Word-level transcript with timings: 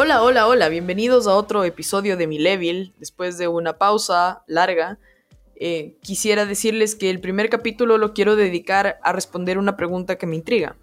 Hola, 0.00 0.22
hola, 0.22 0.46
hola, 0.46 0.68
bienvenidos 0.68 1.26
a 1.26 1.34
otro 1.34 1.64
episodio 1.64 2.16
de 2.16 2.28
Mi 2.28 2.38
Level. 2.38 2.92
Después 3.00 3.36
de 3.36 3.48
una 3.48 3.78
pausa 3.78 4.44
larga, 4.46 5.00
eh, 5.56 5.96
quisiera 6.02 6.46
decirles 6.46 6.94
que 6.94 7.10
el 7.10 7.18
primer 7.18 7.50
capítulo 7.50 7.98
lo 7.98 8.14
quiero 8.14 8.36
dedicar 8.36 9.00
a 9.02 9.12
responder 9.12 9.58
una 9.58 9.76
pregunta 9.76 10.16
que 10.16 10.28
me 10.28 10.36
intriga. 10.36 10.76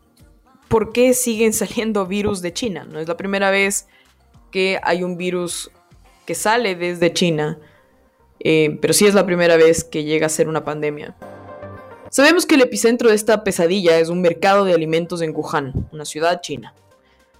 ¿Por 0.67 0.91
qué 0.91 1.13
siguen 1.13 1.53
saliendo 1.63 2.05
virus 2.05 2.41
de 2.41 2.51
China? 2.51 2.85
No 2.91 2.99
es 2.99 3.07
la 3.07 3.15
primera 3.15 3.51
vez 3.51 3.87
que 4.51 4.81
hay 4.83 5.01
un 5.01 5.15
virus 5.15 5.71
que 6.25 6.35
sale 6.35 6.75
desde 6.75 7.13
China, 7.13 7.57
eh, 8.41 8.77
pero 8.81 8.93
sí 8.93 9.07
es 9.07 9.13
la 9.13 9.25
primera 9.25 9.55
vez 9.55 9.85
que 9.85 10.03
llega 10.03 10.25
a 10.25 10.29
ser 10.29 10.49
una 10.49 10.65
pandemia. 10.65 11.15
Sabemos 12.09 12.45
que 12.45 12.55
el 12.55 12.63
epicentro 12.63 13.07
de 13.07 13.15
esta 13.15 13.45
pesadilla 13.45 13.97
es 13.97 14.09
un 14.09 14.19
mercado 14.19 14.65
de 14.65 14.73
alimentos 14.73 15.21
en 15.21 15.33
Wuhan, 15.33 15.87
una 15.93 16.03
ciudad 16.03 16.41
china. 16.41 16.73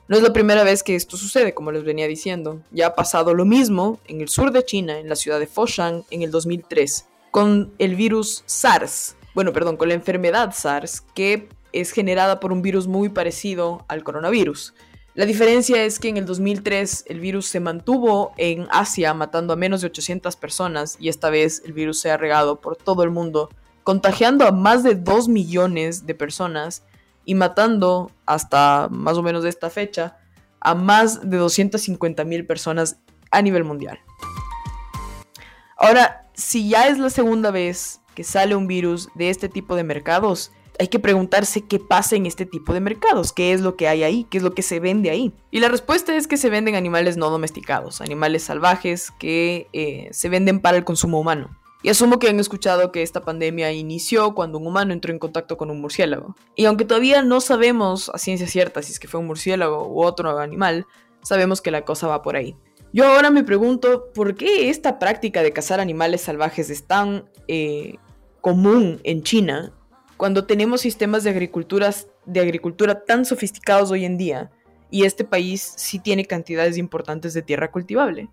No 0.07 0.15
es 0.15 0.21
la 0.21 0.33
primera 0.33 0.63
vez 0.63 0.83
que 0.83 0.95
esto 0.95 1.17
sucede, 1.17 1.55
como 1.55 1.71
les 1.71 1.83
venía 1.83 2.07
diciendo. 2.07 2.61
Ya 2.69 2.87
ha 2.87 2.95
pasado 2.95 3.33
lo 3.33 3.43
mismo 3.43 3.99
en 4.07 4.21
el 4.21 4.29
sur 4.29 4.51
de 4.51 4.63
China, 4.63 4.99
en 4.99 5.09
la 5.09 5.15
ciudad 5.15 5.39
de 5.39 5.47
Foshan, 5.47 6.03
en 6.11 6.21
el 6.21 6.29
2003, 6.29 7.07
con 7.31 7.73
el 7.79 7.95
virus 7.95 8.43
SARS. 8.45 9.15
Bueno, 9.33 9.51
perdón, 9.51 9.77
con 9.77 9.87
la 9.87 9.95
enfermedad 9.95 10.53
SARS, 10.53 11.01
que 11.15 11.49
es 11.73 11.91
generada 11.91 12.39
por 12.39 12.53
un 12.53 12.61
virus 12.61 12.85
muy 12.85 13.09
parecido 13.09 13.83
al 13.87 14.03
coronavirus. 14.03 14.75
La 15.15 15.25
diferencia 15.25 15.83
es 15.83 15.97
que 15.97 16.09
en 16.09 16.17
el 16.17 16.25
2003 16.27 17.05
el 17.07 17.19
virus 17.19 17.47
se 17.47 17.59
mantuvo 17.59 18.33
en 18.37 18.67
Asia 18.69 19.13
matando 19.15 19.53
a 19.53 19.55
menos 19.55 19.81
de 19.81 19.87
800 19.87 20.35
personas 20.35 20.97
y 20.99 21.09
esta 21.09 21.31
vez 21.31 21.63
el 21.65 21.73
virus 21.73 21.99
se 21.99 22.11
ha 22.11 22.17
regado 22.17 22.61
por 22.61 22.75
todo 22.75 23.01
el 23.01 23.09
mundo, 23.09 23.49
contagiando 23.83 24.45
a 24.45 24.51
más 24.51 24.83
de 24.83 24.93
2 24.93 25.29
millones 25.29 26.05
de 26.05 26.13
personas 26.13 26.83
y 27.25 27.35
matando 27.35 28.11
hasta 28.25 28.87
más 28.91 29.17
o 29.17 29.23
menos 29.23 29.43
de 29.43 29.49
esta 29.49 29.69
fecha 29.69 30.17
a 30.59 30.75
más 30.75 31.29
de 31.29 31.37
250 31.37 32.23
mil 32.23 32.45
personas 32.45 32.97
a 33.31 33.41
nivel 33.41 33.63
mundial. 33.63 33.99
Ahora, 35.77 36.29
si 36.33 36.69
ya 36.69 36.87
es 36.87 36.97
la 36.97 37.09
segunda 37.09 37.51
vez 37.51 38.01
que 38.15 38.23
sale 38.23 38.55
un 38.55 38.67
virus 38.67 39.09
de 39.15 39.29
este 39.29 39.49
tipo 39.49 39.75
de 39.75 39.83
mercados, 39.83 40.51
hay 40.79 40.87
que 40.87 40.99
preguntarse 40.99 41.61
qué 41.61 41.79
pasa 41.79 42.15
en 42.15 42.25
este 42.25 42.45
tipo 42.45 42.73
de 42.73 42.79
mercados, 42.79 43.31
qué 43.33 43.53
es 43.53 43.61
lo 43.61 43.75
que 43.75 43.87
hay 43.87 44.03
ahí, 44.03 44.25
qué 44.29 44.37
es 44.37 44.43
lo 44.43 44.53
que 44.53 44.61
se 44.61 44.79
vende 44.79 45.09
ahí. 45.09 45.33
Y 45.51 45.59
la 45.59 45.69
respuesta 45.69 46.15
es 46.15 46.27
que 46.27 46.37
se 46.37 46.49
venden 46.49 46.75
animales 46.75 47.17
no 47.17 47.29
domesticados, 47.29 48.01
animales 48.01 48.43
salvajes 48.43 49.11
que 49.19 49.67
eh, 49.73 50.09
se 50.11 50.29
venden 50.29 50.59
para 50.59 50.77
el 50.77 50.83
consumo 50.83 51.19
humano. 51.19 51.49
Y 51.85 51.89
asumo 51.89 52.17
que 52.17 52.27
han 52.27 52.39
escuchado 52.39 52.91
que 52.91 53.03
esta 53.03 53.21
pandemia 53.21 53.71
inició 53.71 54.33
cuando 54.33 54.57
un 54.57 54.65
humano 54.65 54.91
entró 54.91 55.13
en 55.13 55.19
contacto 55.19 55.55
con 55.55 55.69
un 55.69 55.81
murciélago. 55.81 56.35
Y 56.55 56.65
aunque 56.65 56.83
todavía 56.83 57.21
no 57.21 57.41
sabemos 57.41 58.09
a 58.09 58.17
ciencia 58.17 58.47
cierta 58.47 58.81
si 58.81 58.91
es 58.91 58.99
que 58.99 59.07
fue 59.07 59.19
un 59.19 59.27
murciélago 59.27 59.87
u 59.87 60.03
otro 60.03 60.39
animal, 60.39 60.87
sabemos 61.21 61.61
que 61.61 61.69
la 61.69 61.85
cosa 61.85 62.07
va 62.07 62.23
por 62.23 62.37
ahí. 62.37 62.57
Yo 62.91 63.05
ahora 63.05 63.29
me 63.29 63.43
pregunto, 63.43 64.11
¿por 64.15 64.33
qué 64.33 64.71
esta 64.71 64.97
práctica 64.97 65.43
de 65.43 65.53
cazar 65.53 65.79
animales 65.79 66.21
salvajes 66.21 66.71
es 66.71 66.87
tan 66.87 67.29
eh, 67.47 67.97
común 68.41 68.99
en 69.03 69.21
China 69.21 69.71
cuando 70.17 70.47
tenemos 70.47 70.81
sistemas 70.81 71.23
de, 71.23 71.33
de 71.33 72.39
agricultura 72.39 73.05
tan 73.05 73.25
sofisticados 73.25 73.91
hoy 73.91 74.05
en 74.05 74.17
día 74.17 74.49
y 74.89 75.03
este 75.03 75.23
país 75.23 75.75
sí 75.77 75.99
tiene 75.99 76.25
cantidades 76.25 76.79
importantes 76.79 77.35
de 77.35 77.43
tierra 77.43 77.69
cultivable? 77.69 78.27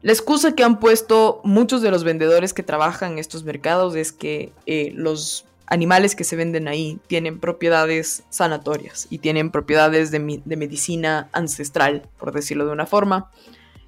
La 0.00 0.12
excusa 0.12 0.52
que 0.52 0.62
han 0.62 0.78
puesto 0.78 1.40
muchos 1.42 1.82
de 1.82 1.90
los 1.90 2.04
vendedores 2.04 2.54
que 2.54 2.62
trabajan 2.62 3.12
en 3.12 3.18
estos 3.18 3.42
mercados 3.42 3.96
es 3.96 4.12
que 4.12 4.52
eh, 4.66 4.92
los 4.94 5.44
animales 5.66 6.14
que 6.14 6.22
se 6.22 6.36
venden 6.36 6.68
ahí 6.68 7.00
tienen 7.08 7.40
propiedades 7.40 8.22
sanatorias 8.30 9.08
y 9.10 9.18
tienen 9.18 9.50
propiedades 9.50 10.12
de, 10.12 10.20
medicina 10.20 11.28
ancestral, 11.32 12.08
por 12.16 12.32
decirlo 12.32 12.64
de 12.64 12.72
una 12.72 12.86
forma. 12.86 13.30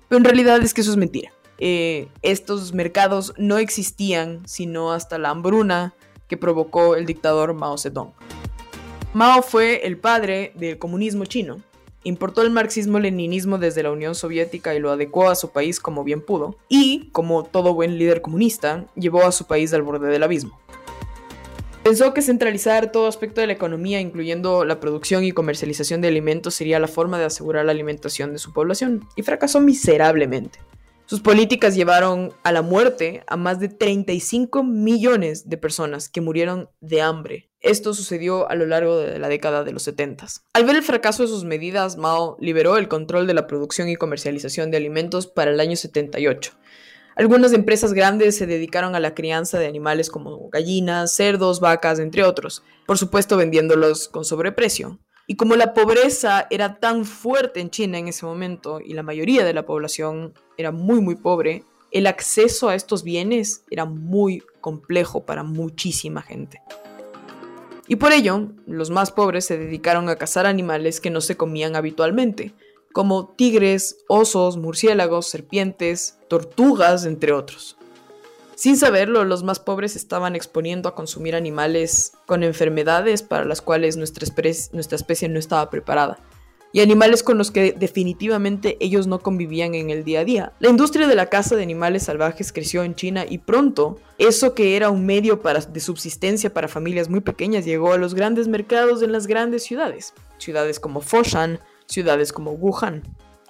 Pero 0.09 0.19
en 0.19 0.25
realidad 0.25 0.61
es 0.63 0.75
que 0.75 0.81
eso 0.81 0.91
es 0.91 0.97
mentira. 0.97 1.31
Eh, 1.59 2.09
estos 2.23 2.73
mercados 2.73 3.33
no 3.37 3.59
existían 3.59 4.41
sino 4.47 4.93
hasta 4.93 5.17
la 5.19 5.31
hambruna 5.31 5.95
que 6.27 6.37
provocó 6.37 6.97
el 6.97 7.07
dictador 7.07 7.55
Mao 7.55 7.79
Zedong. 7.79 8.13
Mao 9.15 9.43
fue 9.43 9.87
el 9.87 9.97
padre 9.97 10.53
del 10.57 10.79
comunismo 10.79 11.25
chino 11.25 11.63
Importó 12.03 12.41
el 12.43 12.51
marxismo-leninismo 12.51 13.59
desde 13.59 13.83
la 13.83 13.91
Unión 13.91 14.15
Soviética 14.15 14.75
y 14.75 14.79
lo 14.79 14.91
adecuó 14.91 15.29
a 15.29 15.35
su 15.35 15.51
país 15.51 15.81
como 15.81 16.03
bien 16.03 16.23
pudo, 16.23 16.57
y, 16.69 17.11
como 17.13 17.45
todo 17.45 17.75
buen 17.75 17.99
líder 17.99 18.23
comunista, 18.23 18.87
llevó 18.95 19.25
a 19.25 19.33
su 19.33 19.47
país 19.47 19.75
al 19.75 19.83
borde 19.83 20.09
del 20.09 20.23
abismo. 20.23 20.59
Pensó 21.85 22.15
que 22.15 22.23
centralizar 22.23 22.93
todo 22.93 23.07
aspecto 23.07 23.41
de 23.41 23.47
la 23.47 23.55
economía, 23.55 24.01
incluyendo 24.01 24.65
la 24.65 24.81
producción 24.81 25.25
y 25.25 25.33
comercialización 25.33 26.01
de 26.01 26.09
alimentos, 26.09 26.55
sería 26.55 26.79
la 26.79 26.89
forma 26.89 27.19
de 27.19 27.25
asegurar 27.25 27.65
la 27.65 27.73
alimentación 27.73 28.33
de 28.33 28.39
su 28.39 28.53
población, 28.53 29.07
y 29.17 29.23
fracasó 29.23 29.61
miserablemente. 29.61 30.59
Sus 31.11 31.21
políticas 31.21 31.75
llevaron 31.75 32.33
a 32.45 32.53
la 32.53 32.63
muerte 32.63 33.25
a 33.27 33.37
más 33.37 33.59
de 33.61 33.69
35 33.69 34.63
millones 34.63 35.49
de 35.49 35.57
personas 35.57 36.09
que 36.09 36.21
murieron 36.21 36.71
de 36.81 37.03
hambre. 37.03 37.50
Esto 37.63 37.93
sucedió 37.93 38.49
a 38.49 38.55
lo 38.55 38.65
largo 38.65 38.97
de 38.97 39.19
la 39.19 39.29
década 39.29 39.65
de 39.65 39.73
los 39.73 39.83
70. 39.83 40.27
Al 40.55 40.65
ver 40.65 40.77
el 40.77 40.83
fracaso 40.83 41.23
de 41.23 41.29
sus 41.29 41.45
medidas, 41.45 41.99
Mao 41.99 42.39
liberó 42.41 42.79
el 42.79 42.89
control 42.89 43.27
de 43.27 43.35
la 43.35 43.47
producción 43.47 43.91
y 43.91 43.97
comercialización 43.97 44.71
de 44.71 44.79
alimentos 44.79 45.27
para 45.27 45.51
el 45.51 45.61
año 45.61 45.77
78. 45.77 46.53
Algunas 47.17 47.53
empresas 47.53 47.93
grandes 47.93 48.39
se 48.39 48.47
dedicaron 48.47 48.95
a 48.95 49.01
la 49.01 49.15
crianza 49.15 49.59
de 49.59 49.67
animales 49.67 50.09
como 50.09 50.49
gallinas, 50.49 51.13
cerdos, 51.13 51.61
vacas, 51.61 51.99
entre 51.99 52.25
otros, 52.25 52.63
por 52.87 52.97
supuesto 52.97 53.37
vendiéndolos 53.37 54.09
con 54.09 54.25
sobreprecio. 54.25 54.99
Y 55.27 55.37
como 55.37 55.55
la 55.55 55.75
pobreza 55.75 56.47
era 56.49 56.81
tan 56.81 57.05
fuerte 57.05 57.61
en 57.61 57.69
China 57.69 57.99
en 57.99 58.09
ese 58.09 58.25
momento 58.25 58.81
y 58.81 58.95
la 58.95 59.03
mayoría 59.03 59.45
de 59.45 59.53
la 59.53 59.67
población 59.67 60.33
era 60.57 60.73
muy 60.73 61.03
muy 61.03 61.15
pobre, 61.15 61.65
el 61.91 62.07
acceso 62.07 62.71
a 62.71 62.75
estos 62.75 63.05
bienes 63.05 63.65
era 63.71 63.85
muy 63.85 64.43
complejo 64.63 65.27
para 65.27 65.43
muchísima 65.43 66.23
gente. 66.23 66.63
Y 67.91 67.97
por 67.97 68.13
ello, 68.13 68.47
los 68.69 68.91
más 68.91 69.11
pobres 69.11 69.47
se 69.47 69.59
dedicaron 69.59 70.09
a 70.09 70.15
cazar 70.15 70.47
animales 70.47 71.01
que 71.01 71.11
no 71.11 71.21
se 71.21 71.37
comían 71.37 71.75
habitualmente, 71.75 72.55
como 72.93 73.35
tigres, 73.35 74.05
osos, 74.07 74.57
murciélagos, 74.57 75.27
serpientes, 75.29 76.17
tortugas, 76.29 77.05
entre 77.05 77.33
otros. 77.33 77.77
Sin 78.55 78.77
saberlo, 78.77 79.25
los 79.25 79.43
más 79.43 79.59
pobres 79.59 79.97
estaban 79.97 80.37
exponiendo 80.37 80.89
a 80.89 80.95
consumir 80.95 81.35
animales 81.35 82.13
con 82.27 82.45
enfermedades 82.45 83.25
para 83.25 83.45
las 83.45 83.61
cuales 83.61 83.97
nuestra, 83.97 84.25
especie 84.25 85.29
no 85.29 85.41
estaba 85.41 85.69
preparada 85.69 86.21
y 86.73 86.81
animales 86.81 87.23
con 87.23 87.39
los 87.39 87.51
que 87.51 87.73
definitivamente 87.73 88.77
ellos 88.81 89.07
no 89.07 89.19
convivían 89.19 89.75
en 89.75 89.91
el 89.91 90.05
día 90.05 90.21
a 90.21 90.25
día. 90.25 90.53
La 90.61 90.69
industria 90.69 91.07
de 91.07 91.15
la 91.15 91.27
caza 91.27 91.57
de 91.57 91.63
animales 91.63 92.05
salvajes 92.05 92.53
creció 92.53 92.85
en 92.85 92.95
China 92.95 93.25
y 93.29 93.39
pronto 93.39 93.99
eso 94.19 94.55
que 94.55 94.77
era 94.77 94.91
un 94.91 95.05
medio 95.07 95.41
de 95.73 95.81
subsistencia 95.81 96.53
para 96.53 96.69
familias 96.69 97.09
muy 97.09 97.21
pequeñas 97.21 97.65
llegó 97.65 97.93
a 97.93 97.99
los 97.99 98.15
grandes 98.15 98.49
mercados 98.49 99.03
en 99.03 99.13
las 99.13 99.27
grandes 99.27 99.65
ciudades, 99.65 100.15
ciudades 100.39 100.79
como 100.79 101.01
Foshan, 101.01 101.59
ciudades 101.87 102.33
como 102.33 102.53
Wuhan. 102.53 103.03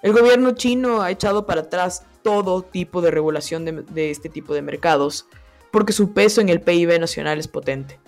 El 0.02 0.12
gobierno 0.12 0.52
chino 0.52 1.02
ha 1.02 1.10
echado 1.10 1.44
para 1.44 1.62
atrás 1.62 2.06
todo 2.22 2.62
tipo 2.62 3.02
de 3.02 3.10
regulación 3.10 3.84
de, 3.86 4.10
este 4.10 4.28
tipo 4.28 4.54
de 4.54 4.62
mercados, 4.62 5.26
porque 5.70 5.92
su 5.92 6.12
peso 6.12 6.40
en 6.40 6.48
el 6.48 6.60
PIB 6.60 6.98
nacional 6.98 7.38
es 7.38 7.48
potente. 7.48 7.98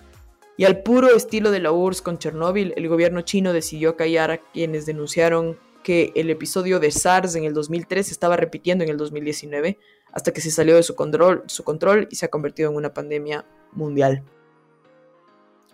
Y 0.55 0.65
al 0.65 0.83
puro 0.83 1.15
estilo 1.15 1.51
de 1.51 1.59
la 1.59 1.71
URSS 1.71 2.01
con 2.01 2.19
Chernóbil, 2.19 2.73
el 2.77 2.87
gobierno 2.87 3.21
chino 3.21 3.53
decidió 3.53 3.95
callar 3.95 4.31
a 4.31 4.37
quienes 4.37 4.85
denunciaron 4.85 5.57
que 5.83 6.11
el 6.15 6.29
episodio 6.29 6.79
de 6.79 6.91
SARS 6.91 7.35
en 7.35 7.43
el 7.43 7.53
2003 7.53 8.07
se 8.07 8.13
estaba 8.13 8.37
repitiendo 8.37 8.83
en 8.83 8.89
el 8.89 8.97
2019, 8.97 9.79
hasta 10.11 10.31
que 10.31 10.41
se 10.41 10.51
salió 10.51 10.75
de 10.75 10.83
su 10.83 10.95
control, 10.95 11.43
su 11.47 11.63
control 11.63 12.07
y 12.09 12.15
se 12.15 12.25
ha 12.25 12.29
convertido 12.29 12.69
en 12.69 12.77
una 12.77 12.93
pandemia 12.93 13.45
mundial. 13.73 14.23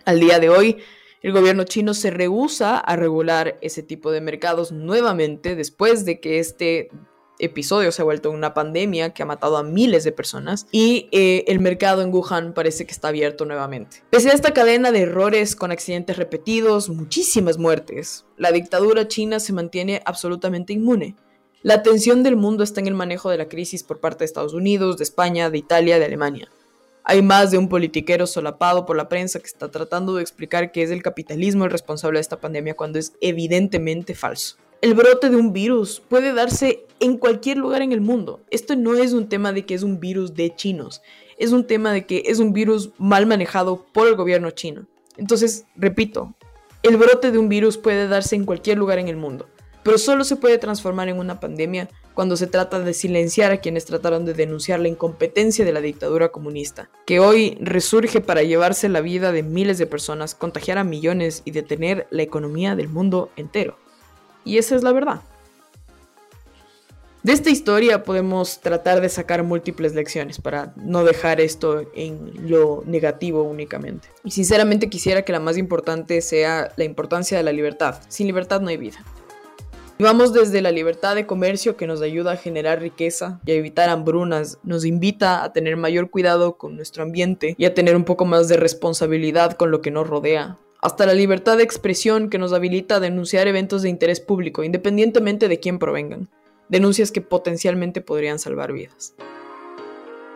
Al 0.06 0.20
día 0.20 0.40
de 0.40 0.50
hoy, 0.50 0.78
el 1.22 1.34
gobierno 1.34 1.66
chino 1.66 1.94
se 1.94 2.10
rehúsa 2.12 2.78
a 2.78 2.96
regular 2.96 3.58
ese 3.62 3.84
tipo 3.84 4.12
de 4.12 4.22
mercados 4.22 4.72
nuevamente 4.72 5.56
después 5.56 6.06
de 6.06 6.22
que 6.22 6.40
este 6.40 6.90
episodio 7.40 7.92
se 7.92 8.02
ha 8.02 8.06
vuelto 8.06 8.30
una 8.30 8.54
pandemia 8.54 9.14
que 9.14 9.24
ha 9.24 9.26
matado 9.26 9.58
a 9.58 9.64
miles 9.64 10.04
de 10.04 10.12
personas 10.12 10.68
y 10.72 11.08
eh, 11.12 11.46
el 11.48 11.60
mercado 11.60 12.02
en 12.02 12.14
Wuhan 12.14 12.54
parece 12.54 12.86
que 12.86 12.92
está 12.92 13.08
abierto 13.08 13.46
nuevamente. 13.46 14.04
Pese 14.10 14.30
a 14.30 14.34
esta 14.34 14.54
cadena 14.54 14.92
de 14.92 15.02
errores 15.02 15.56
con 15.56 15.72
accidentes 15.72 16.18
repetidos, 16.18 16.90
muchísimas 16.90 17.58
muertes, 17.58 18.26
la 18.38 18.52
dictadura 18.52 19.08
china 19.08 19.40
se 19.40 19.54
mantiene 19.54 20.02
absolutamente 20.06 20.74
inmune. 20.74 21.16
La 21.62 21.74
atención 21.76 22.24
del 22.24 22.36
mundo 22.36 22.64
está 22.64 22.80
en 22.80 22.88
el 22.88 22.94
manejo 22.94 23.30
de 23.30 23.38
la 23.38 23.50
crisis 23.50 23.84
por 23.84 24.00
parte 24.00 24.20
de 24.20 24.26
Estados 24.26 24.54
Unidos, 24.54 24.98
de 24.98 25.04
España, 25.04 25.50
de 25.50 25.58
Italia, 25.58 26.00
de 26.00 26.06
Alemania. 26.06 26.50
Hay 27.04 27.22
más 27.22 27.52
de 27.52 27.58
un 27.58 27.70
politiquero 27.70 28.28
solapado 28.28 28.86
por 28.86 28.96
la 28.96 29.10
prensa 29.10 29.40
que 29.40 29.48
está 29.48 29.72
tratando 29.72 30.16
de 30.16 30.22
explicar 30.22 30.72
que 30.72 30.84
es 30.84 30.92
el 30.92 31.02
capitalismo 31.02 31.66
el 31.66 31.72
responsable 31.72 32.18
de 32.18 32.22
esta 32.22 32.40
pandemia 32.40 32.76
cuando 32.76 33.00
es 33.00 33.14
evidentemente 33.20 34.16
falso. 34.16 34.58
El 34.82 34.94
brote 34.94 35.30
de 35.30 35.36
un 35.36 35.52
virus 35.52 36.02
puede 36.08 36.32
darse 36.32 36.86
en 37.02 37.18
cualquier 37.18 37.58
lugar 37.58 37.82
en 37.82 37.92
el 37.92 38.00
mundo. 38.00 38.40
Esto 38.50 38.78
no 38.78 38.96
es 38.96 39.12
un 39.12 39.28
tema 39.28 39.52
de 39.52 39.66
que 39.66 39.74
es 39.74 39.84
un 39.84 40.00
virus 40.00 40.36
de 40.36 40.56
chinos, 40.56 41.02
es 41.38 41.52
un 41.52 41.68
tema 41.68 41.92
de 41.92 42.06
que 42.06 42.24
es 42.28 42.40
un 42.40 42.54
virus 42.54 42.92
mal 42.98 43.26
manejado 43.26 43.86
por 43.92 44.08
el 44.08 44.16
gobierno 44.16 44.52
chino. 44.52 44.86
Entonces, 45.18 45.66
repito, 45.76 46.34
el 46.82 46.96
brote 46.96 47.32
de 47.32 47.38
un 47.38 47.50
virus 47.50 47.78
puede 47.78 48.08
darse 48.08 48.38
en 48.38 48.46
cualquier 48.46 48.78
lugar 48.78 49.00
en 49.00 49.10
el 49.10 49.18
mundo, 49.18 49.50
pero 49.84 49.98
solo 49.98 50.24
se 50.24 50.38
puede 50.38 50.58
transformar 50.58 51.10
en 51.10 51.20
una 51.20 51.42
pandemia 51.42 51.90
cuando 52.14 52.38
se 52.38 52.48
trata 52.48 52.80
de 52.80 52.94
silenciar 52.94 53.52
a 53.52 53.58
quienes 53.58 53.84
trataron 53.84 54.24
de 54.24 54.34
denunciar 54.34 54.80
la 54.80 54.88
incompetencia 54.88 55.66
de 55.66 55.74
la 55.74 55.82
dictadura 55.82 56.30
comunista, 56.30 56.90
que 57.06 57.20
hoy 57.20 57.58
resurge 57.60 58.22
para 58.22 58.44
llevarse 58.44 58.88
la 58.88 59.02
vida 59.02 59.34
de 59.34 59.44
miles 59.44 59.78
de 59.78 59.88
personas, 59.88 60.36
contagiar 60.36 60.78
a 60.78 60.86
millones 60.86 61.42
y 61.44 61.52
detener 61.52 62.08
la 62.12 62.24
economía 62.24 62.78
del 62.78 62.88
mundo 62.88 63.30
entero. 63.36 63.78
Y 64.50 64.58
esa 64.58 64.76
es 64.76 64.82
la 64.82 64.92
verdad. 64.92 65.22
De 67.22 67.34
esta 67.34 67.52
historia 67.52 68.04
podemos 68.04 68.62
tratar 68.62 69.00
de 69.00 69.08
sacar 69.08 69.44
múltiples 69.44 69.94
lecciones 69.94 70.42
para 70.42 70.74
no 70.76 71.04
dejar 71.04 71.40
esto 71.40 71.84
en 71.94 72.50
lo 72.50 72.82
negativo 72.88 73.44
únicamente. 73.44 74.08
Y 74.24 74.32
sinceramente 74.32 74.90
quisiera 74.90 75.22
que 75.22 75.34
la 75.34 75.40
más 75.40 75.56
importante 75.56 76.20
sea 76.22 76.72
la 76.78 76.84
importancia 76.84 77.38
de 77.38 77.44
la 77.44 77.52
libertad. 77.52 78.00
Sin 78.08 78.26
libertad 78.26 78.60
no 78.60 78.70
hay 78.70 78.78
vida. 78.78 78.98
Y 80.00 80.04
vamos 80.04 80.34
desde 80.34 80.64
la 80.64 80.72
libertad 80.72 81.14
de 81.14 81.28
comercio 81.28 81.78
que 81.78 81.86
nos 81.86 82.02
ayuda 82.02 82.32
a 82.32 82.38
generar 82.38 82.82
riqueza 82.82 83.40
y 83.46 83.52
a 83.52 83.56
evitar 83.56 83.90
hambrunas, 83.90 84.58
nos 84.64 84.84
invita 84.84 85.44
a 85.44 85.54
tener 85.54 85.78
mayor 85.78 86.10
cuidado 86.10 86.58
con 86.58 86.76
nuestro 86.76 87.04
ambiente 87.04 87.54
y 87.56 87.66
a 87.66 87.76
tener 87.76 87.96
un 87.96 88.04
poco 88.04 88.26
más 88.26 88.48
de 88.48 88.58
responsabilidad 88.58 89.54
con 89.54 89.70
lo 89.70 89.82
que 89.82 89.92
nos 89.92 90.08
rodea, 90.08 90.58
hasta 90.82 91.06
la 91.06 91.14
libertad 91.14 91.58
de 91.58 91.64
expresión 91.64 92.30
que 92.30 92.38
nos 92.38 92.54
habilita 92.54 92.96
a 92.96 93.00
denunciar 93.00 93.48
eventos 93.48 93.82
de 93.82 93.90
interés 93.90 94.20
público, 94.20 94.64
independientemente 94.64 95.48
de 95.48 95.60
quién 95.60 95.80
provengan. 95.80 96.30
Denuncias 96.70 97.12
que 97.12 97.22
potencialmente 97.22 98.02
podrían 98.02 98.40
salvar 98.40 98.72
vidas. 98.72 99.14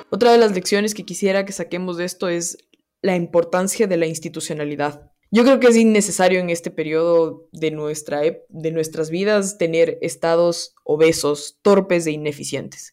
Otra 0.09 0.31
de 0.31 0.37
las 0.37 0.53
lecciones 0.53 0.93
que 0.93 1.05
quisiera 1.05 1.45
que 1.45 1.53
saquemos 1.53 1.97
de 1.97 2.05
esto 2.05 2.27
es 2.27 2.57
la 3.01 3.15
importancia 3.15 3.87
de 3.87 3.97
la 3.97 4.05
institucionalidad. 4.05 5.09
Yo 5.31 5.43
creo 5.43 5.59
que 5.59 5.67
es 5.67 5.77
innecesario 5.77 6.39
en 6.39 6.49
este 6.49 6.69
periodo 6.69 7.47
de, 7.51 7.71
nuestra, 7.71 8.21
de 8.21 8.71
nuestras 8.71 9.09
vidas 9.09 9.57
tener 9.57 9.97
estados 10.01 10.75
obesos, 10.83 11.57
torpes 11.63 12.05
e 12.05 12.11
ineficientes. 12.11 12.92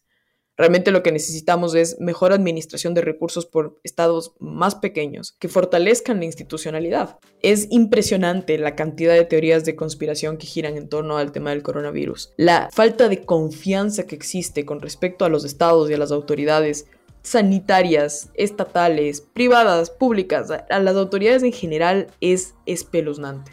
Realmente 0.61 0.91
lo 0.91 1.01
que 1.01 1.11
necesitamos 1.11 1.73
es 1.73 1.99
mejor 1.99 2.33
administración 2.33 2.93
de 2.93 3.01
recursos 3.01 3.47
por 3.47 3.79
estados 3.83 4.35
más 4.37 4.75
pequeños 4.75 5.31
que 5.39 5.47
fortalezcan 5.47 6.19
la 6.19 6.25
institucionalidad. 6.25 7.17
Es 7.41 7.65
impresionante 7.71 8.59
la 8.59 8.75
cantidad 8.75 9.15
de 9.15 9.25
teorías 9.25 9.65
de 9.65 9.75
conspiración 9.75 10.37
que 10.37 10.45
giran 10.45 10.77
en 10.77 10.87
torno 10.87 11.17
al 11.17 11.31
tema 11.31 11.49
del 11.49 11.63
coronavirus. 11.63 12.33
La 12.37 12.69
falta 12.71 13.09
de 13.09 13.25
confianza 13.25 14.05
que 14.05 14.13
existe 14.13 14.63
con 14.63 14.81
respecto 14.81 15.25
a 15.25 15.29
los 15.29 15.45
estados 15.45 15.89
y 15.89 15.95
a 15.95 15.97
las 15.97 16.11
autoridades 16.11 16.85
sanitarias, 17.23 18.29
estatales, 18.35 19.21
privadas, 19.33 19.89
públicas, 19.89 20.51
a 20.51 20.79
las 20.79 20.95
autoridades 20.95 21.41
en 21.41 21.53
general 21.53 22.05
es 22.21 22.53
espeluznante. 22.67 23.51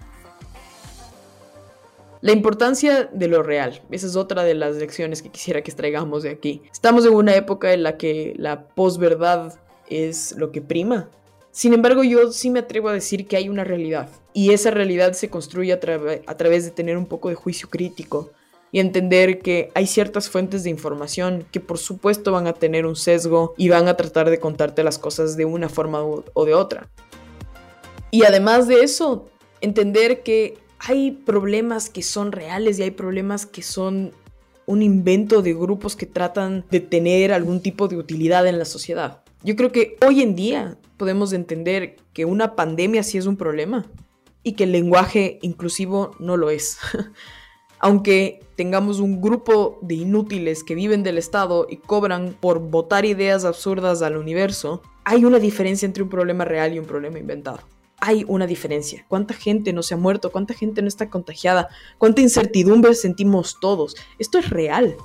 La 2.21 2.33
importancia 2.33 3.09
de 3.13 3.29
lo 3.29 3.45
real, 3.45 3.81
esa 3.93 4.09
es 4.09 4.17
otra 4.17 4.43
de 4.43 4.55
las 4.55 4.77
lecciones 4.77 5.23
que 5.23 5.31
quisiera 5.31 5.63
que 5.63 5.71
extraigamos 5.71 6.25
de 6.25 6.31
aquí. 6.31 6.63
Estamos 6.73 7.07
en 7.07 7.15
una 7.15 7.37
época 7.37 7.73
en 7.73 7.85
la 7.85 7.97
que 7.97 8.35
la 8.37 8.67
posverdad 8.69 9.55
es 9.89 10.35
lo 10.37 10.51
que 10.51 10.61
prima. 10.61 11.09
Sin 11.53 11.75
embargo, 11.75 12.03
yo 12.03 12.33
sí 12.33 12.51
me 12.51 12.59
atrevo 12.59 12.89
a 12.89 12.93
decir 12.93 13.29
que 13.29 13.37
hay 13.37 13.49
una 13.49 13.63
realidad, 13.63 14.09
y 14.33 14.53
esa 14.53 14.71
realidad 14.73 15.13
se 15.13 15.31
construye 15.31 15.73
a, 15.73 15.79
a 16.27 16.37
través 16.37 16.65
de 16.65 16.71
tener 16.73 16.97
un 16.97 17.07
poco 17.07 17.29
de 17.29 17.37
juicio 17.37 17.69
crítico 17.71 18.31
y 18.73 18.81
entender 18.81 19.39
que 19.39 19.71
hay 19.75 19.87
ciertas 19.87 20.29
fuentes 20.29 20.65
de 20.65 20.71
información 20.71 21.47
que 21.53 21.61
por 21.61 21.79
supuesto 21.79 22.33
van 22.33 22.49
a 22.49 22.53
tener 22.53 22.85
un 22.85 22.97
sesgo 22.97 23.55
y 23.57 23.69
van 23.69 23.89
a 23.89 23.97
tratar 23.97 24.29
de 24.29 24.41
contarte 24.41 24.83
las 24.83 24.99
cosas 24.99 25.37
de 25.37 25.45
una 25.45 25.69
forma 25.69 26.03
o 26.03 26.45
de 26.45 26.55
otra. 26.55 26.91
Y 28.11 28.25
además 28.25 28.69
de 28.69 28.83
eso, 28.83 29.27
entender 29.61 30.23
que 30.23 30.59
hay 30.79 31.11
problemas 31.11 31.91
que 31.91 32.03
son 32.03 32.33
reales 32.33 32.79
y 32.79 32.83
hay 32.83 32.91
problemas 32.91 33.47
que 33.47 33.63
son 33.63 34.13
un 34.67 34.83
invento 34.83 35.43
de 35.43 35.55
grupos 35.55 35.97
que 35.97 36.07
tratan 36.07 36.65
de 36.71 36.81
tener 36.81 37.33
algún 37.33 37.61
tipo 37.61 37.89
de 37.89 37.97
utilidad 37.97 38.47
en 38.47 38.59
la 38.59 38.65
sociedad. 38.65 39.23
Yo 39.43 39.57
creo 39.57 39.73
que 39.73 39.97
hoy 40.07 40.21
en 40.21 40.35
día 40.35 40.77
podemos 40.97 41.33
entender 41.33 41.97
que 42.13 42.25
una 42.25 42.55
pandemia 42.55 43.03
sí 43.03 43.19
es 43.19 43.27
un 43.27 43.37
problema 43.37 43.87
y 44.43 44.53
que 44.53 44.65
el 44.65 44.73
lenguaje 44.73 45.39
inclusivo 45.43 46.15
no 46.19 46.37
lo 46.37 46.51
es. 46.51 46.79
Aunque 47.81 48.41
tengamos 48.57 48.99
un 48.99 49.23
grupo 49.23 49.79
de 49.83 49.95
inútiles 49.95 50.65
que 50.65 50.75
viven 50.75 51.03
del 51.03 51.17
Estado 51.17 51.67
y 51.71 51.77
cobran 51.77 52.37
por 52.39 52.59
votar 52.59 53.05
ideas 53.05 53.45
absurdas 53.45 54.03
al 54.03 54.17
universo, 54.17 54.83
hay 55.05 55.25
una 55.25 55.39
diferencia 55.39 55.87
entre 55.87 56.03
un 56.03 56.09
problema 56.09 56.45
real 56.45 56.75
y 56.75 56.79
un 56.79 56.87
problema 56.87 57.19
inventado 57.19 57.61
hay 58.01 58.25
una 58.29 58.47
diferencia. 58.47 59.05
¿Cuánta 59.09 59.35
gente 59.35 59.73
no 59.73 59.83
se 59.83 59.95
ha 59.95 59.97
muerto? 59.97 60.31
¿Cuánta 60.31 60.55
gente 60.55 60.83
no 60.83 60.89
está 60.89 61.11
contagiada? 61.11 61.69
¿Cuánta 61.99 62.21
incertidumbre 62.21 62.95
sentimos 62.95 63.59
todos? 63.61 63.97
Esto 64.19 64.39
es 64.39 64.51
real. 64.51 64.97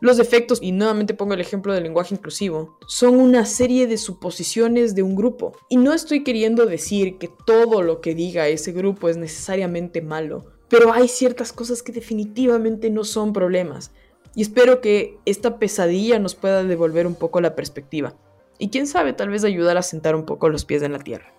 Los 0.00 0.16
defectos, 0.16 0.58
y 0.60 0.72
nuevamente 0.72 1.14
pongo 1.14 1.34
el 1.34 1.40
ejemplo 1.40 1.72
del 1.72 1.84
lenguaje 1.84 2.16
inclusivo, 2.16 2.76
son 2.88 3.20
una 3.20 3.46
serie 3.46 3.86
de 3.86 3.96
suposiciones 3.98 4.96
de 4.96 5.04
un 5.04 5.14
grupo. 5.14 5.56
Y 5.68 5.76
no 5.76 5.92
estoy 5.92 6.24
queriendo 6.24 6.66
decir 6.66 7.18
que 7.18 7.30
todo 7.46 7.82
lo 7.82 8.00
que 8.00 8.16
diga 8.16 8.48
ese 8.48 8.72
grupo 8.72 9.08
es 9.08 9.16
necesariamente 9.16 10.02
malo, 10.02 10.44
pero 10.68 10.92
hay 10.92 11.06
ciertas 11.06 11.52
cosas 11.52 11.84
que 11.84 11.92
definitivamente 11.92 12.90
no 12.90 13.04
son 13.04 13.32
problemas. 13.32 13.92
Y 14.34 14.42
espero 14.42 14.80
que 14.80 15.18
esta 15.24 15.60
pesadilla 15.60 16.18
nos 16.18 16.34
pueda 16.34 16.64
devolver 16.64 17.06
un 17.06 17.14
poco 17.14 17.40
la 17.40 17.54
perspectiva. 17.54 18.16
Y 18.58 18.70
quién 18.70 18.88
sabe, 18.88 19.12
tal 19.12 19.28
vez 19.28 19.44
ayudar 19.44 19.76
a 19.76 19.82
sentar 19.82 20.16
un 20.16 20.24
poco 20.24 20.48
los 20.48 20.64
pies 20.64 20.82
en 20.82 20.92
la 20.92 20.98
tierra. 20.98 21.32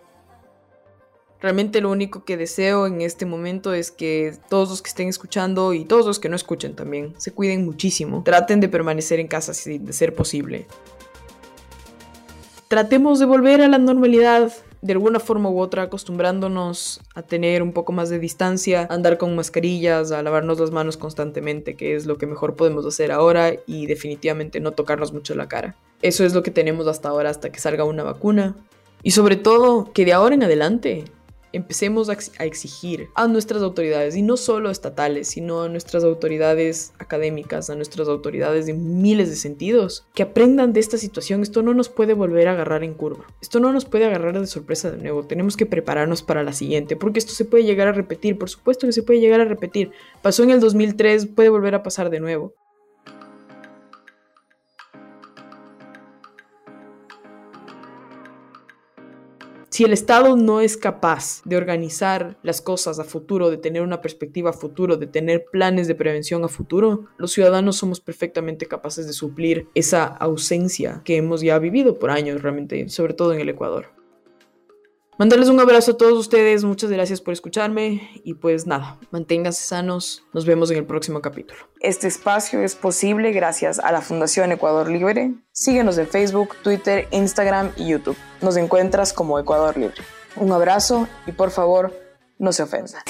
Realmente 1.44 1.82
lo 1.82 1.92
único 1.92 2.24
que 2.24 2.38
deseo 2.38 2.88
en 2.88 3.02
este 3.02 3.26
momento 3.26 3.74
es 3.74 3.92
que 3.92 4.34
todos 4.48 4.70
los 4.70 4.82
que 4.82 4.88
estén 4.88 5.10
escuchando 5.10 5.74
y 5.74 5.84
todos 5.84 6.06
los 6.06 6.18
que 6.18 6.30
no 6.30 6.38
escuchen 6.38 6.74
también 6.74 7.14
se 7.18 7.34
cuiden 7.34 7.66
muchísimo. 7.66 8.24
Traten 8.24 8.62
de 8.62 8.70
permanecer 8.70 9.20
en 9.20 9.28
casa 9.28 9.54
si 9.54 9.78
de 9.78 9.92
ser 9.92 10.16
posible. 10.16 10.68
Tratemos 12.70 13.20
de 13.20 13.26
volver 13.26 13.60
a 13.60 13.68
la 13.68 13.78
normalidad 13.78 14.54
de 14.82 14.94
alguna 14.94 15.20
forma 15.20 15.50
u 15.50 15.60
otra 15.60 15.82
acostumbrándonos 15.82 17.02
a 17.14 17.24
tener 17.24 17.62
un 17.62 17.74
poco 17.74 17.92
más 17.92 18.10
de 18.10 18.20
distancia, 18.20 18.88
a 18.90 18.94
andar 18.94 19.18
con 19.18 19.36
mascarillas, 19.36 20.14
a 20.14 20.24
lavarnos 20.24 20.62
las 20.62 20.72
manos 20.72 20.96
constantemente, 20.96 21.76
que 21.76 21.96
es 21.96 22.06
lo 22.06 22.18
que 22.18 22.26
mejor 22.26 22.56
podemos 22.56 22.86
hacer 22.86 23.12
ahora 23.12 23.52
y 23.68 23.86
definitivamente 23.86 24.62
no 24.62 24.72
tocarnos 24.72 25.12
mucho 25.12 25.36
la 25.36 25.50
cara. 25.50 25.76
Eso 26.02 26.24
es 26.24 26.34
lo 26.34 26.42
que 26.42 26.52
tenemos 26.52 26.88
hasta 26.88 27.10
ahora 27.10 27.30
hasta 27.30 27.52
que 27.52 27.60
salga 27.60 27.84
una 27.84 28.04
vacuna. 28.04 28.56
Y 29.06 29.12
sobre 29.12 29.36
todo, 29.36 29.92
que 29.92 30.06
de 30.06 30.14
ahora 30.14 30.36
en 30.36 30.44
adelante 30.44 31.04
empecemos 31.54 32.10
a, 32.10 32.18
exigir 32.44 33.10
a 33.16 33.28
nuestras 33.28 33.62
autoridades, 33.62 34.16
y 34.16 34.22
no 34.22 34.38
solo 34.38 34.70
estatales, 34.70 35.30
sino 35.30 35.64
a 35.64 35.70
nuestras 35.70 36.04
autoridades 36.04 36.94
académicas, 37.00 37.70
a 37.70 37.76
nuestras 37.76 38.08
autoridades 38.08 38.66
de 38.66 38.74
miles 38.74 39.30
de 39.30 39.36
sentidos, 39.36 40.06
que 40.14 40.24
aprendan 40.24 40.74
de 40.74 40.80
esta 40.80 40.98
situación. 40.98 41.42
Esto 41.42 41.62
no 41.62 41.74
nos 41.74 41.90
puede 41.90 42.14
volver 42.14 42.48
a 42.48 42.54
agarrar 42.54 42.84
en 42.84 42.94
curva. 42.94 43.26
Esto 43.42 43.60
no 43.60 43.72
nos 43.72 43.86
puede 43.86 44.06
agarrar 44.06 44.40
de 44.40 44.48
sorpresa 44.48 44.92
de 44.92 44.98
nuevo. 44.98 45.24
Tenemos 45.26 45.56
que 45.56 45.66
prepararnos 45.66 46.24
para 46.24 46.44
la 46.44 46.54
siguiente, 46.54 46.96
porque 46.96 47.20
esto 47.20 47.34
se 47.34 47.46
puede 47.46 47.64
llegar 47.64 47.88
a 47.88 47.94
repetir. 47.94 48.38
Por 48.38 48.50
supuesto 48.50 48.88
que 48.88 48.94
se 48.94 49.04
puede 49.04 49.20
llegar 49.20 49.40
a 49.40 49.46
repetir. 49.46 49.92
Pasó 50.22 50.44
en 50.44 50.50
el 50.50 50.60
2003, 50.60 51.28
puede 51.28 51.50
volver 51.50 51.76
a 51.76 51.84
pasar 51.84 52.10
de 52.10 52.20
nuevo. 52.20 52.54
Si 59.74 59.84
el 59.84 59.92
Estado 59.92 60.38
no 60.38 60.62
es 60.62 60.78
capaz 60.78 61.42
de 61.46 61.58
organizar 61.58 62.38
las 62.44 62.62
cosas 62.62 63.00
a 63.00 63.04
futuro, 63.04 63.50
de 63.50 63.58
tener 63.58 63.82
una 63.82 64.02
perspectiva 64.02 64.52
a 64.52 64.54
futuro, 64.54 64.98
de 64.98 65.08
tener 65.08 65.46
planes 65.52 65.88
de 65.88 65.96
prevención 65.96 66.44
a 66.44 66.48
futuro, 66.48 67.06
los 67.18 67.32
ciudadanos 67.32 67.78
somos 67.78 68.00
perfectamente 68.00 68.68
capaces 68.68 69.08
de 69.08 69.14
suplir 69.14 69.68
esa 69.74 70.04
ausencia 70.06 71.02
que 71.04 71.18
hemos 71.18 71.42
ya 71.42 71.58
vivido 71.58 71.98
por 71.98 72.12
años 72.12 72.44
realmente, 72.44 72.88
sobre 72.90 73.16
todo 73.16 73.34
en 73.34 73.40
el 73.40 73.50
Ecuador. 73.50 74.03
Mandarles 75.18 75.50
un 75.50 75.60
abrazo 75.60 75.92
a 75.92 75.98
todos 75.98 76.18
ustedes, 76.18 76.64
muchas 76.64 76.90
gracias 76.90 77.22
por 77.22 77.34
escucharme 77.34 78.10
y 78.24 78.34
pues 78.34 78.66
nada, 78.66 78.98
manténganse 79.12 79.64
sanos, 79.64 80.24
nos 80.34 80.46
vemos 80.46 80.72
en 80.72 80.78
el 80.78 80.86
próximo 80.86 81.22
capítulo. 81.22 81.60
Este 81.82 82.08
espacio 82.08 82.62
es 82.64 82.76
posible 82.76 83.32
gracias 83.32 83.78
a 83.78 83.92
la 83.92 84.02
Fundación 84.02 84.52
Ecuador 84.52 84.90
Libre. 84.90 85.36
Síguenos 85.52 86.00
en 86.00 86.08
Facebook, 86.08 86.56
Twitter, 86.64 87.08
Instagram 87.12 87.74
y 87.78 87.90
YouTube. 87.90 88.18
Nos 88.42 88.58
encuentras 88.58 89.14
como 89.14 89.38
Ecuador 89.38 89.78
Libre. 89.78 90.02
Un 90.36 90.52
abrazo 90.52 91.08
y 91.28 91.32
por 91.32 91.52
favor, 91.52 91.94
no 92.40 92.52
se 92.52 92.64
ofendan. 92.64 93.04